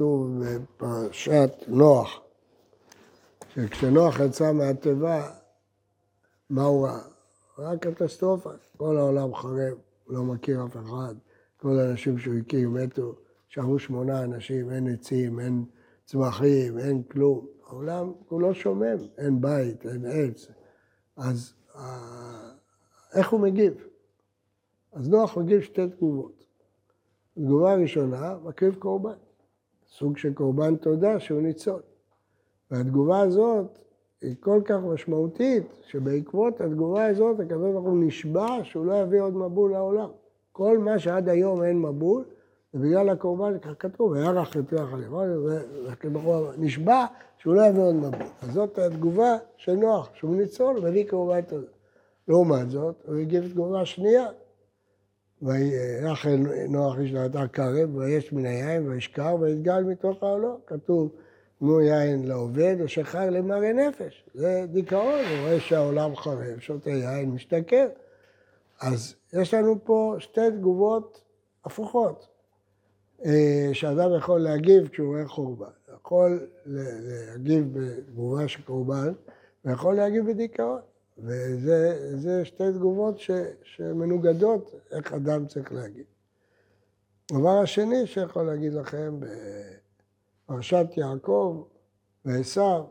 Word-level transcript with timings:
כתוב 0.00 0.44
בפרשת 0.44 1.50
נוח, 1.68 2.20
שכשנוח 3.54 4.20
יצא 4.20 4.52
מהתיבה, 4.52 5.30
מה 6.50 6.62
הוא 6.62 6.86
ראה? 6.86 7.00
ראה 7.58 7.78
קטסטרופה, 7.78 8.50
כל 8.76 8.96
העולם 8.96 9.34
חרב, 9.34 9.78
לא 10.08 10.22
מכיר 10.22 10.64
אף 10.64 10.76
אחד, 10.76 11.14
כל 11.56 11.78
האנשים 11.78 12.18
שהוא 12.18 12.34
הכיר 12.34 12.68
מתו, 12.68 13.14
שרו 13.48 13.78
שמונה 13.78 14.24
אנשים, 14.24 14.70
אין 14.70 14.94
עצים, 14.94 15.40
אין 15.40 15.64
צמחים, 16.04 16.78
אין 16.78 17.02
כלום. 17.02 17.46
העולם 17.66 18.12
כולו 18.28 18.54
שומם, 18.54 18.98
אין 19.18 19.40
בית, 19.40 19.86
אין 19.86 20.04
עץ. 20.04 20.46
אז 21.16 21.52
אה, 21.76 22.50
איך 23.14 23.30
הוא 23.30 23.40
מגיב? 23.40 23.74
אז 24.92 25.08
נוח 25.08 25.36
מגיב 25.36 25.60
שתי 25.60 25.88
תגובות. 25.88 26.44
תגובה 27.34 27.74
ראשונה, 27.74 28.34
מקריב 28.44 28.74
קורבן. 28.74 29.29
סוג 29.90 30.16
של 30.16 30.32
קורבן 30.32 30.76
תודה 30.76 31.20
שהוא 31.20 31.40
ניצול. 31.40 31.80
והתגובה 32.70 33.20
הזאת 33.20 33.78
היא 34.22 34.34
כל 34.40 34.60
כך 34.64 34.76
משמעותית, 34.82 35.64
שבעקבות 35.82 36.60
התגובה 36.60 37.06
הזאת 37.06 37.40
הקדוש 37.40 37.72
ברוך 37.72 37.86
הוא 37.86 38.04
נשבע 38.04 38.48
שהוא 38.62 38.86
לא 38.86 38.94
יביא 38.94 39.20
עוד 39.20 39.36
מבול 39.36 39.72
לעולם. 39.72 40.08
כל 40.52 40.78
מה 40.78 40.98
שעד 40.98 41.28
היום 41.28 41.62
אין 41.62 41.82
מבול, 41.82 42.24
ובגלל 42.74 43.08
הקורבן, 43.08 43.58
כך 43.58 43.70
כתוב, 43.78 44.10
וירח 44.10 44.56
את 44.56 44.72
ריח 44.72 44.92
הלבן, 44.92 45.28
נשבע 46.58 47.04
שהוא 47.38 47.54
לא 47.54 47.62
יביא 47.62 47.82
עוד 47.82 47.94
מבול. 47.94 48.26
אז 48.42 48.52
זאת 48.52 48.78
התגובה 48.78 49.36
של 49.56 49.74
נוח, 49.74 50.10
שהוא 50.14 50.36
ניצול, 50.36 50.80
מביא 50.80 51.10
קורבן 51.10 51.40
תודה. 51.40 51.66
לעומת 52.28 52.70
זאת, 52.70 52.94
הוא 53.06 53.16
הגיב 53.16 53.52
תגובה 53.52 53.84
שנייה. 53.84 54.26
וירח 55.42 56.26
נוח 56.68 56.98
איש 56.98 57.12
לאתר 57.12 57.46
קרב, 57.46 57.96
ויש 57.96 58.32
מן 58.32 58.46
היין, 58.46 58.88
וישכר, 58.88 59.36
ויתגל 59.40 59.82
מתוך 59.82 60.22
העולם. 60.22 60.54
כתוב, 60.66 61.10
תנו 61.58 61.80
יין 61.80 62.28
לעובד, 62.28 62.76
ושחר 62.78 63.30
למראה 63.30 63.72
נפש. 63.72 64.24
זה 64.34 64.64
דיכאון, 64.72 65.18
הוא 65.30 65.40
רואה 65.40 65.60
שהעולם 65.60 66.16
חרב, 66.16 66.58
שותה 66.58 66.90
יין, 66.90 67.30
משתכר. 67.30 67.88
אז 68.80 69.14
יש 69.32 69.54
לנו 69.54 69.84
פה 69.84 70.14
שתי 70.18 70.50
תגובות 70.58 71.24
הפוכות. 71.64 72.28
אה, 73.24 73.70
שאדם 73.72 74.16
יכול 74.16 74.40
להגיב 74.40 74.88
כשהוא 74.88 75.08
רואה 75.08 75.28
חורבן. 75.28 75.66
יכול 75.94 76.46
להגיב 76.66 77.78
בתגובה 77.78 78.48
של 78.48 78.62
קורבן, 78.62 79.12
ויכול 79.64 79.94
להגיב 79.94 80.30
בדיכאון. 80.30 80.80
וזה 81.22 82.44
שתי 82.44 82.72
תגובות 82.74 83.18
ש, 83.18 83.30
שמנוגדות 83.62 84.74
איך 84.90 85.12
אדם 85.12 85.46
צריך 85.46 85.72
להגיב. 85.72 86.04
הדבר 87.32 87.58
השני 87.58 88.06
שיכול 88.06 88.42
להגיד 88.42 88.72
לכם, 88.72 89.20
בפרשת 90.46 90.86
יעקב 90.96 91.62
ועשו, 92.24 92.86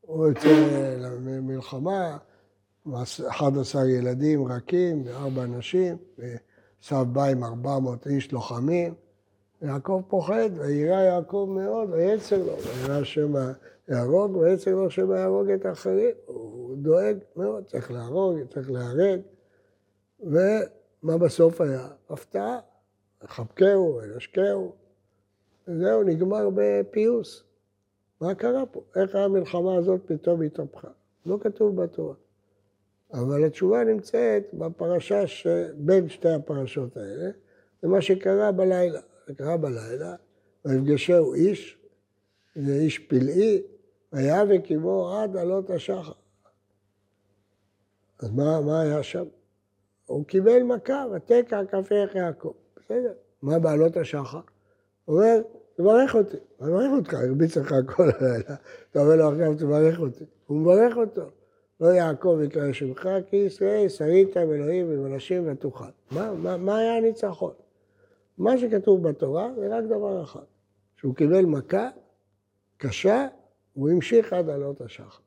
הוא 0.00 0.26
יוצא 0.26 0.48
למלחמה, 0.98 2.18
11 3.28 3.88
ילדים 3.88 4.52
רכים 4.52 5.02
וארבע 5.06 5.46
נשים, 5.46 5.96
ועשו 6.18 7.04
בא 7.04 7.24
עם 7.24 7.44
400 7.44 8.06
איש 8.06 8.32
לוחמים. 8.32 8.94
יעקב 9.62 10.02
פוחד, 10.08 10.50
וירא 10.54 11.00
יעקב 11.00 11.48
מאוד, 11.50 11.90
ויצר 11.90 12.38
לו, 12.38 12.56
וירא 12.62 13.04
שמא 13.04 13.52
יהרוג, 13.88 14.36
ויצר 14.36 14.74
לו 14.74 14.90
שמא 14.90 15.14
יהרוג 15.14 15.50
את 15.50 15.66
האחרים. 15.66 16.14
הוא 16.26 16.76
דואג 16.76 17.16
מאוד, 17.36 17.64
צריך 17.64 17.90
להרוג, 17.90 18.38
צריך 18.52 18.70
להרג. 18.70 19.20
ומה 20.20 21.18
בסוף 21.18 21.60
היה? 21.60 21.88
הפתעה, 22.10 22.58
חבקהו, 23.26 24.00
ונשקהו. 24.02 24.72
וזהו, 25.68 26.02
נגמר 26.02 26.48
בפיוס. 26.54 27.44
מה 28.20 28.34
קרה 28.34 28.66
פה? 28.66 28.82
איך 28.96 29.14
המלחמה 29.14 29.74
הזאת 29.76 30.00
פתאום 30.06 30.42
התהפכה? 30.42 30.88
לא 31.26 31.38
כתוב 31.40 31.82
בתורה. 31.82 32.14
אבל 33.12 33.44
התשובה 33.44 33.84
נמצאת 33.84 34.42
בפרשה 34.52 35.26
שבין 35.26 36.08
שתי 36.08 36.28
הפרשות 36.28 36.96
האלה, 36.96 37.30
זה 37.82 37.88
מה 37.88 38.00
שקרה 38.00 38.52
בלילה. 38.52 39.00
קרה 39.36 39.56
בלילה, 39.56 40.14
ויפגשהו 40.64 41.34
איש, 41.34 41.78
זה 42.56 42.72
איש 42.72 42.98
פלאי, 42.98 43.62
ויאבק 44.12 44.60
עמו 44.68 45.16
עד 45.16 45.36
עלות 45.36 45.70
השחר. 45.70 46.12
אז 48.18 48.30
מה, 48.30 48.60
מה 48.60 48.80
היה 48.80 49.02
שם? 49.02 49.24
הוא 50.06 50.24
קיבל 50.24 50.62
מכה, 50.62 51.04
ותקע 51.12 51.64
כפיך 51.64 52.14
יעקב. 52.14 52.52
בסדר, 52.76 53.12
מה 53.42 53.58
בעלות 53.58 53.96
השחר? 53.96 54.40
הוא 55.04 55.16
אומר, 55.16 55.40
תברך 55.74 56.14
אותי. 56.14 56.36
אני 56.60 56.70
מברך 56.70 56.90
אותך, 56.96 57.14
הרביץ 57.14 57.56
לך 57.56 57.74
כל 57.86 58.10
הלילה. 58.20 58.54
אתה 58.90 59.00
אומר 59.00 59.16
לו 59.16 59.28
עכשיו, 59.28 59.54
תברך 59.54 60.00
אותי. 60.00 60.24
הוא 60.46 60.58
מברך 60.58 60.96
אותו. 60.96 61.30
לא 61.80 61.88
יעקב 61.88 62.38
יקרא 62.44 62.72
שמך, 62.72 63.08
כי 63.26 63.36
ישראל 63.36 63.88
שרית 63.88 64.36
עם 64.36 64.52
אלוהים 64.52 64.88
ועם 64.88 65.14
אנשים 65.14 65.42
ותוכל. 65.46 65.84
מה, 66.10 66.32
מה, 66.32 66.56
מה 66.56 66.78
היה 66.78 66.96
הניצחון? 66.96 67.52
מה 68.40 68.58
שכתוב 68.58 69.08
בתורה 69.08 69.50
זה 69.56 69.76
רק 69.76 69.84
דבר 69.84 70.22
אחד, 70.22 70.44
שהוא 70.96 71.14
קיבל 71.14 71.44
מכה 71.44 71.88
קשה, 72.76 73.26
והוא 73.76 73.90
המשיך 73.90 74.32
עד 74.32 74.48
עלות 74.48 74.80
השחר. 74.80 75.22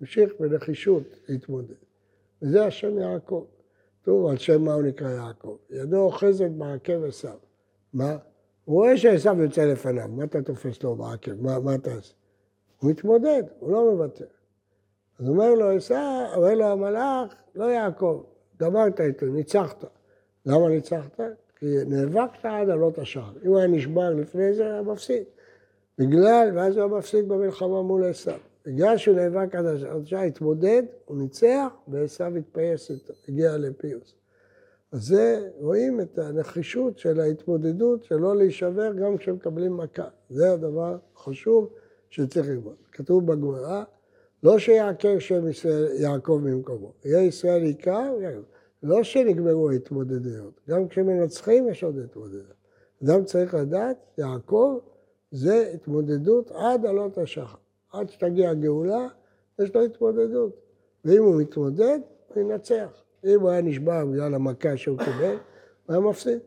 המשיך 0.00 0.32
בנחישות 0.40 1.02
להתמודד. 1.28 1.74
וזה 2.42 2.64
השם 2.66 2.98
יעקב. 2.98 3.44
טוב, 4.02 4.26
על 4.26 4.36
שם 4.36 4.62
מה 4.62 4.74
הוא 4.74 4.82
נקרא 4.82 5.10
יעקב? 5.10 5.56
ידו 5.70 5.96
אוחזת 5.96 6.50
בעקב 6.50 7.04
עשיו. 7.04 7.36
מה? 7.92 8.16
הוא 8.64 8.76
רואה 8.76 8.96
שעשיו 8.96 9.42
יוצא 9.42 9.64
לפניו, 9.64 10.08
מה 10.08 10.24
אתה 10.24 10.42
תופס 10.42 10.82
לו 10.82 10.96
בעקב? 10.96 11.32
מה, 11.40 11.58
מה 11.58 11.74
אתה 11.74 11.94
עושה? 11.94 12.14
הוא 12.78 12.90
מתמודד, 12.90 13.42
הוא 13.58 13.72
לא 13.72 13.92
מוותר. 13.92 14.26
אז 15.18 15.28
אומר 15.28 15.54
לו 15.54 15.70
עשיו, 15.70 16.26
אומר 16.36 16.54
לו 16.54 16.64
המלאך, 16.64 17.34
לא 17.54 17.64
יעקב, 17.64 18.22
גמרת 18.60 19.00
איתו, 19.00 19.26
ניצחת. 19.26 19.84
למה 20.46 20.68
ניצחת? 20.68 21.20
כי 21.58 21.66
נאבקת 21.86 22.44
עד 22.44 22.70
עלות 22.70 22.98
השער. 22.98 23.32
אם 23.46 23.54
היה 23.54 23.66
נשבר 23.66 24.10
לפני 24.10 24.54
זה, 24.54 24.64
היה 24.64 24.82
מפסיד. 24.82 25.22
בגלל, 25.98 26.50
ואז 26.54 26.76
הוא 26.76 26.84
היה 26.84 26.98
מפסיד 26.98 27.28
במלחמה 27.28 27.82
מול 27.82 28.04
עשיו. 28.04 28.38
בגלל 28.66 28.96
שהוא 28.96 29.16
נאבק 29.16 29.54
עד 29.54 29.66
השער, 29.66 30.20
התמודד, 30.20 30.82
הוא 31.04 31.18
ניצח, 31.18 31.68
ועשיו 31.88 32.36
התפייס 32.36 32.90
איתו, 32.90 33.12
הגיע 33.28 33.56
לפיוס. 33.56 34.14
אז 34.92 35.02
זה, 35.02 35.48
רואים 35.60 36.00
את 36.00 36.18
הנחישות 36.18 36.98
של 36.98 37.20
ההתמודדות, 37.20 38.04
שלא 38.04 38.36
להישבר 38.36 38.92
גם 38.92 39.16
כשמקבלים 39.16 39.76
מכה. 39.76 40.08
זה 40.30 40.52
הדבר 40.52 40.96
החשוב 41.16 41.68
שצריך 42.10 42.48
ללמוד. 42.48 42.76
כתוב 42.92 43.26
בגמרא, 43.26 43.84
לא 44.42 44.58
שיעקר 44.58 45.18
שם 45.18 45.48
ישראל 45.48 45.88
יעקב 46.00 46.40
ממקומו, 46.44 46.92
יהיה 47.04 47.22
ישראל 47.22 47.62
עיקר, 47.62 48.12
יעקב. 48.20 48.42
לא 48.82 49.02
שנגמרו 49.02 49.70
ההתמודדויות, 49.70 50.60
גם 50.68 50.88
כשמנצחים 50.88 51.68
יש 51.68 51.84
עוד 51.84 51.98
התמודדויות. 51.98 52.58
אדם 53.04 53.24
צריך 53.24 53.54
לדעת, 53.54 53.96
יעקב 54.18 54.78
זה 55.30 55.70
התמודדות 55.74 56.50
עד 56.50 56.86
עלות 56.86 57.18
השחר. 57.18 57.58
עד 57.92 58.10
שתגיע 58.10 58.50
הגאולה, 58.50 59.06
יש 59.58 59.74
לו 59.74 59.84
התמודדות. 59.84 60.60
ואם 61.04 61.22
הוא 61.22 61.40
מתמודד, 61.40 61.98
הוא 62.34 62.42
ינצח. 62.42 63.02
אם 63.24 63.40
הוא 63.40 63.50
היה 63.50 63.60
נשבע 63.60 64.04
בגלל 64.04 64.34
המכה 64.34 64.76
שהוא 64.76 64.98
קיבל, 64.98 65.36
הוא 65.86 65.94
היה 65.94 66.00
מפסיד. 66.00 66.38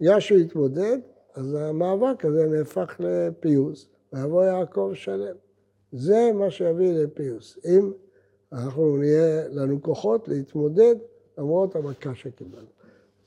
בגלל 0.00 0.20
שהוא 0.20 0.38
התמודד, 0.38 0.98
אז 1.34 1.54
המאבק 1.54 2.24
הזה 2.24 2.46
נהפך 2.46 2.96
לפיוס, 2.98 3.88
ויבוא 4.12 4.44
יעקב 4.44 4.90
שלם. 4.94 5.36
זה 5.92 6.30
מה 6.34 6.50
שיביא 6.50 6.92
לפיוס. 6.92 7.58
אם 7.64 7.92
אנחנו 8.52 8.96
נהיה 8.96 9.48
לנו 9.48 9.82
כוחות 9.82 10.28
להתמודד 10.28 10.96
למרות 11.40 11.76
המכה 11.76 12.14
שקיבלנו. 12.14 12.66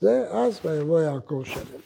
זה 0.01 0.29
אז 0.31 0.59
ויבוא 0.65 1.01
יעקב 1.01 1.41
שלם. 1.45 1.83